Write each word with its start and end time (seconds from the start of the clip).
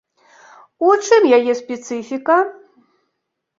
У 0.87 0.89
чым 1.09 1.29
яе 1.41 1.53
спецыфіка? 1.61 2.41